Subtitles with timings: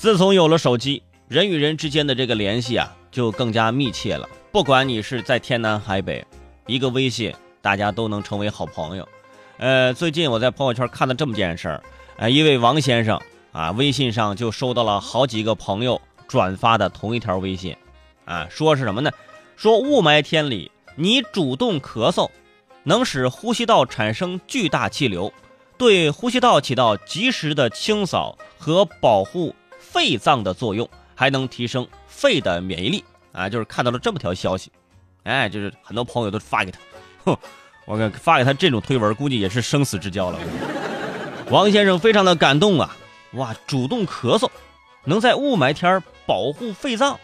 [0.00, 4.26] 自从有了手机，人与人之间的这个联系啊，就更加密切了。
[4.50, 6.24] 不管你是在天南海北，
[6.66, 9.06] 一个微信，大家都能成为好朋友。
[9.58, 11.82] 呃，最近我在朋友圈看到这么件事儿，
[12.16, 13.20] 呃，一位王先生
[13.52, 17.76] 啊，微信上就收到了好几个朋友转发的同一条微信，
[18.24, 19.10] 啊，说是什么呢？
[19.54, 22.30] 说雾霾天里你主动咳嗽，
[22.84, 25.30] 能使呼吸道产生巨大气流，
[25.76, 29.54] 对呼吸道起到及时的清扫和保护
[29.92, 33.04] 肺脏的作用，还能提升肺的免疫力。
[33.32, 34.70] 啊，就是看到了这么条消息，
[35.22, 36.78] 哎，就是很多朋友都发给他，
[37.24, 37.36] 哼。
[37.86, 40.38] 我给发给他这种推文，估计也是生死之交了。
[41.50, 42.96] 王先生非常的感动啊！
[43.32, 44.48] 哇，主动咳嗽，
[45.04, 47.18] 能在雾霾天保护肺脏，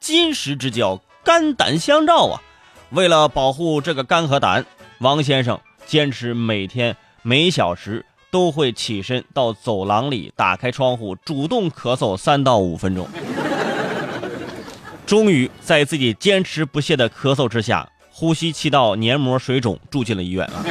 [0.00, 2.42] 金石之交，肝胆相照啊！
[2.90, 4.66] 为了保护这个肝和胆，
[4.98, 13.06] 王先生坚持每天每小时都会起身到走廊里，打开窗户，主动咳嗽三到五分钟。
[15.06, 17.88] 终于在自己坚持不懈的咳嗽之下。
[18.14, 20.64] 呼吸气道黏膜水肿，住进了医院啊！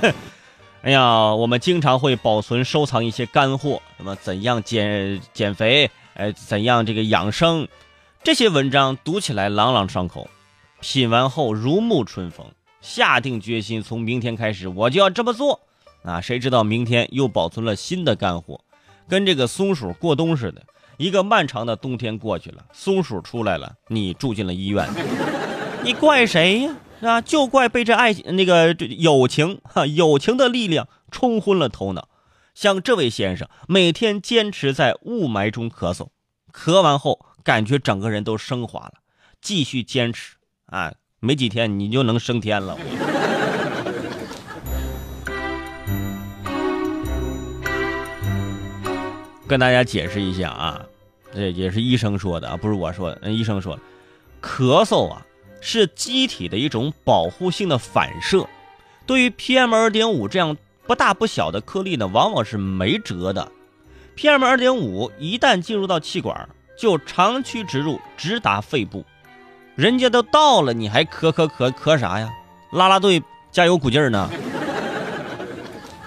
[0.82, 7.68] 哎呀，我们经常会保存收藏一些干货，什么怎样减减肥，哎，怎样这个养生，
[8.24, 10.28] 这些文章读起来朗朗上口，
[10.80, 12.46] 品完后如沐春风，
[12.82, 15.60] 下定决心从明天开始我就要这么做
[16.02, 16.20] 啊！
[16.20, 18.60] 谁知道明天又保存了新的干货，
[19.08, 20.62] 跟这个松鼠过冬似的。
[20.98, 24.88] 一个漫长的冬天过去了，松鼠出来了，你住进了医院，
[25.82, 26.76] 你怪谁呀？
[27.00, 27.20] 啊？
[27.20, 32.08] 就怪被这爱那个友情哈友情的力量冲昏了头脑。
[32.54, 36.08] 像这位先生，每天坚持在雾霾中咳嗽，
[36.52, 38.94] 咳完后感觉整个人都升华了，
[39.40, 40.92] 继续坚持啊，
[41.24, 42.76] 没几天你就能升天了。
[49.46, 50.84] 跟大家解释一下啊。
[51.32, 53.30] 这也是医生说的啊，不是我说的。
[53.30, 53.78] 医生说，
[54.42, 55.24] 咳嗽啊
[55.60, 58.44] 是机体的一种保护性的反射，
[59.06, 60.56] 对于 PM 二点五这样
[60.88, 63.52] 不大不小的颗粒呢，往往是没辙的。
[64.16, 69.04] PM 二点五一旦进入到气管，就长驱直入，直达肺部。
[69.74, 72.28] 人家都到了，你还咳咳咳咳啥呀？
[72.72, 74.28] 拉拉队加油鼓劲儿呢？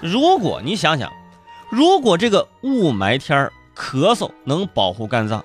[0.00, 1.12] 如果你想想，
[1.70, 3.50] 如果这个雾霾天。
[3.78, 5.44] 咳嗽能保护肝脏，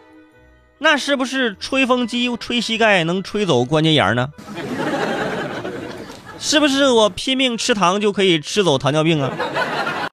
[0.78, 4.30] 那是不是吹风机吹膝盖能吹走关节炎呢？
[6.40, 9.30] 是不是我拼命吃糖就可以吃走糖尿病啊？